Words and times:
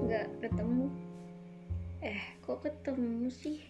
nggak 0.00 0.32
ketemu. 0.40 0.88
Eh 2.00 2.40
kok 2.40 2.64
ketemu 2.64 3.28
sih? 3.28 3.60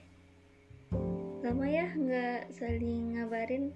Lama 1.42 1.66
ya 1.66 1.90
nggak 1.90 2.54
saling 2.54 3.18
ngabarin. 3.18 3.74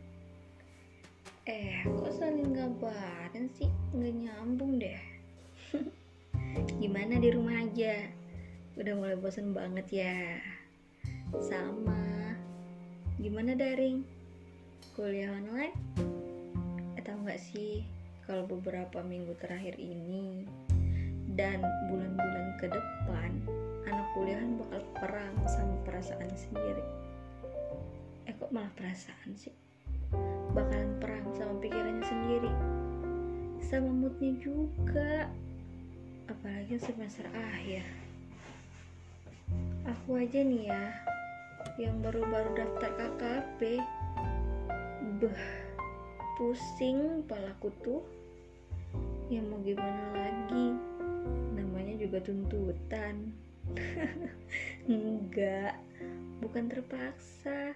Eh 1.51 1.83
kok 1.83 2.15
saling 2.15 2.55
ngabarin 2.55 3.51
sih? 3.59 3.67
Nggak 3.91 4.15
nyambung 4.23 4.79
deh. 4.79 5.03
Gimana 6.79 7.19
di 7.19 7.35
rumah 7.35 7.59
aja? 7.59 8.07
Udah 8.79 8.95
mulai 8.95 9.19
bosan 9.19 9.51
banget 9.51 10.07
ya. 10.07 10.39
Sama. 11.43 12.39
Gimana 13.19 13.59
daring? 13.59 14.07
Kuliah 14.95 15.35
online? 15.35 15.75
Atau 16.95 17.19
enggak 17.19 17.43
sih 17.43 17.83
kalau 18.31 18.47
beberapa 18.47 19.03
minggu 19.03 19.35
terakhir 19.43 19.75
ini 19.75 20.47
dan 21.35 21.59
bulan-bulan 21.91 22.47
ke 22.63 22.67
depan 22.71 23.31
anak 23.91 24.07
kuliahan 24.15 24.55
bakal 24.59 24.83
perang 25.03 25.35
sama 25.51 25.75
perasaan 25.83 26.31
sendiri. 26.39 26.85
Eh 28.31 28.35
kok 28.39 28.55
malah 28.55 28.71
perasaan 28.79 29.35
sih? 29.35 29.53
Bakalan 30.55 30.95
perang 31.03 31.27
sama 31.35 31.59
pikirannya 31.59 32.05
sendiri. 32.07 32.53
Sama 33.67 33.91
moodnya 33.91 34.33
juga. 34.39 35.27
Apalagi 36.31 36.79
semester 36.81 37.27
akhir. 37.35 37.85
Aku 39.85 40.17
aja 40.17 40.41
nih 40.41 40.73
ya 40.73 40.85
yang 41.77 41.99
baru-baru 42.01 42.55
daftar 42.55 42.93
KKP 42.95 43.83
beh 45.21 45.47
pusing 46.39 47.27
palaku 47.27 47.69
tuh. 47.83 48.03
Ya 49.33 49.41
mau 49.43 49.59
gimana 49.65 50.13
lagi 50.15 50.74
juga 52.05 52.21
tuntutan. 52.21 53.33
Enggak 54.93 55.81
bukan 56.45 56.69
terpaksa. 56.69 57.73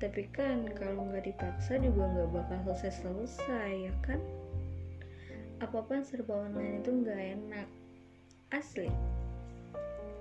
Tapi 0.00 0.26
kan 0.34 0.66
kalau 0.74 1.06
nggak 1.12 1.30
dipaksa 1.30 1.78
juga 1.78 2.08
nggak 2.10 2.30
bakal 2.32 2.58
selesai 2.74 3.04
selesai 3.04 3.70
ya 3.86 3.94
kan? 4.02 4.18
Apa-apa 5.62 6.02
serba 6.02 6.48
online 6.48 6.82
itu 6.82 6.90
nggak 6.90 7.20
enak. 7.38 7.68
Asli. 8.50 8.90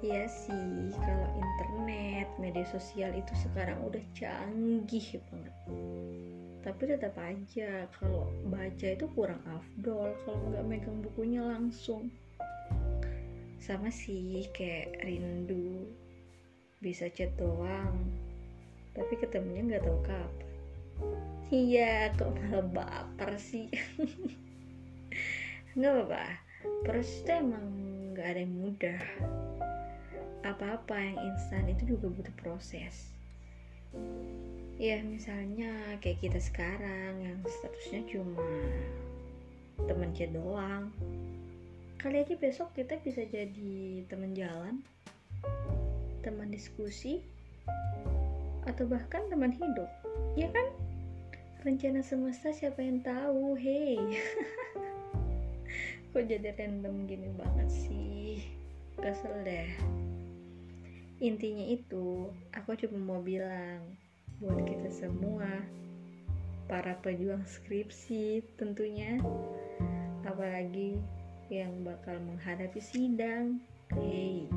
Iya 0.02 0.26
sih, 0.26 0.90
kalau 0.98 1.30
internet, 1.38 2.26
media 2.42 2.66
sosial 2.74 3.14
itu 3.14 3.34
sekarang 3.38 3.78
udah 3.86 4.02
canggih 4.18 5.22
banget. 5.30 5.56
Tapi 6.62 6.82
tetap 6.90 7.14
aja, 7.22 7.86
kalau 8.02 8.30
baca 8.50 8.88
itu 8.98 9.06
kurang 9.14 9.42
afdol 9.46 10.10
kalau 10.26 10.42
nggak 10.50 10.66
megang 10.66 10.98
bukunya 11.06 11.46
langsung. 11.46 12.10
Sama 13.62 13.94
sih 13.94 14.50
kayak 14.52 15.06
rindu, 15.06 15.86
bisa 16.82 17.08
chat 17.14 17.30
doang, 17.38 17.94
tapi 18.98 19.14
ketemunya 19.22 19.78
nggak 19.78 19.86
tahu 19.86 20.00
kapan. 20.02 20.50
Iya, 21.54 22.12
kok 22.18 22.34
malah 22.34 22.66
baper 22.66 23.38
sih. 23.38 23.70
nggak 25.78 25.94
apa-apa, 25.94 26.26
proses 26.84 27.22
itu 27.22 27.32
emang 27.32 27.66
nggak 28.12 28.28
ada 28.28 28.42
yang 28.44 28.54
mudah 28.60 29.02
apa-apa 30.42 30.98
yang 30.98 31.18
instan 31.32 31.70
itu 31.70 31.96
juga 31.96 32.10
butuh 32.10 32.36
proses 32.42 33.14
ya 34.82 34.98
misalnya 35.06 35.70
kayak 36.02 36.18
kita 36.26 36.40
sekarang 36.42 37.22
yang 37.22 37.38
statusnya 37.46 38.02
cuma 38.10 38.42
teman 39.86 40.10
chat 40.18 40.34
doang 40.34 40.90
kali 42.02 42.26
aja 42.26 42.34
besok 42.34 42.74
kita 42.74 42.98
bisa 43.06 43.22
jadi 43.30 44.02
teman 44.10 44.34
jalan 44.34 44.82
teman 46.26 46.50
diskusi 46.50 47.22
atau 48.66 48.90
bahkan 48.90 49.22
teman 49.30 49.54
hidup. 49.54 49.86
Ya 50.34 50.50
kan? 50.50 50.66
Rencana 51.62 52.02
semesta 52.02 52.50
siapa 52.50 52.82
yang 52.82 53.06
tahu? 53.06 53.54
Hey. 53.54 54.02
Kok 56.14 56.26
jadi 56.26 56.58
random 56.58 57.06
gini 57.06 57.30
banget 57.38 57.70
sih? 57.70 58.50
Kesel 58.98 59.46
deh. 59.46 59.70
Intinya 61.22 61.70
itu 61.70 62.34
aku 62.50 62.82
cuma 62.82 62.98
mau 62.98 63.22
bilang 63.22 63.86
buat 64.42 64.66
kita 64.66 64.90
semua 64.90 65.46
para 66.66 66.98
pejuang 67.06 67.46
skripsi 67.46 68.42
tentunya 68.58 69.22
apalagi 70.26 70.98
yang 71.52 71.84
bakal 71.84 72.16
menghadapi 72.24 72.80
sidang. 72.80 73.60
Hey 73.92 74.48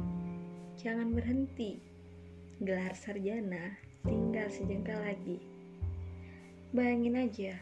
jangan 0.79 1.15
berhenti. 1.15 1.79
Gelar 2.63 2.95
sarjana 2.95 3.75
tinggal 4.07 4.47
sejengkal 4.51 4.99
lagi. 5.03 5.43
Bayangin 6.75 7.19
aja 7.19 7.55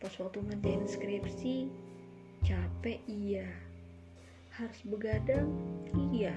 pas 0.00 0.12
waktu 0.20 0.44
ngerjain 0.44 0.84
skripsi 0.84 1.68
capek 2.44 3.00
iya. 3.08 3.48
Harus 4.52 4.80
begadang 4.84 5.48
iya. 6.12 6.36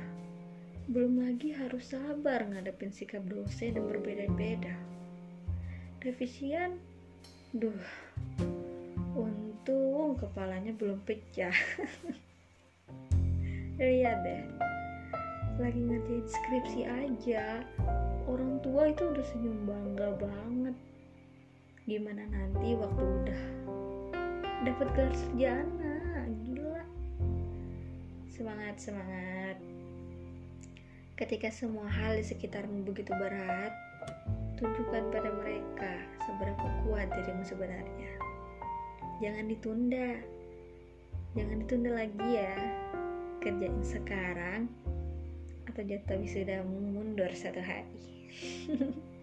Belum 0.88 1.20
lagi 1.20 1.52
harus 1.52 1.92
sabar 1.92 2.48
ngadepin 2.48 2.96
sikap 2.96 3.26
dosen 3.28 3.76
yang 3.76 3.92
berbeda-beda. 3.92 4.72
Revisian, 6.00 6.80
duh, 7.52 7.76
untung 9.20 10.16
kepalanya 10.16 10.72
belum 10.72 11.04
pecah. 11.04 11.52
Lihat 13.78 14.26
deh, 14.26 14.42
lagi 15.62 15.78
ngerjain 15.78 16.26
skripsi 16.26 16.82
aja, 16.90 17.62
orang 18.26 18.58
tua 18.66 18.90
itu 18.90 19.06
udah 19.06 19.26
senyum 19.30 19.70
bangga 19.70 20.18
banget. 20.18 20.74
Gimana 21.86 22.26
nanti 22.26 22.74
waktu 22.74 23.04
udah 23.06 23.44
dapat 24.66 24.88
gelar 24.98 25.14
sarjana, 25.14 26.26
gila. 26.42 26.82
Semangat, 28.34 28.82
semangat. 28.82 29.62
Ketika 31.14 31.54
semua 31.54 31.86
hal 31.86 32.18
di 32.18 32.26
sekitarmu 32.26 32.82
begitu 32.82 33.14
berat, 33.14 33.78
tunjukkan 34.58 35.14
pada 35.14 35.30
mereka 35.38 36.02
seberapa 36.26 36.66
kuat 36.82 37.14
dirimu 37.14 37.46
sebenarnya. 37.46 38.12
Jangan 39.22 39.46
ditunda. 39.46 40.37
Jangan 41.36 41.58
ditunda 41.66 41.92
lagi 41.98 42.28
ya. 42.30 42.56
Kerjain 43.44 43.82
sekarang 43.84 44.72
atau 45.68 45.82
jatah 45.84 46.16
wisudamu 46.16 46.80
mundur 46.94 47.30
satu 47.36 47.60
hari. 47.60 48.00